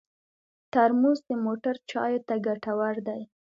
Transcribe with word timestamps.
ترموز 0.73 1.19
د 1.27 1.31
موټر 1.45 1.75
چایو 1.89 2.25
ته 2.27 2.35
ګټور 2.47 2.95
دی. 3.07 3.21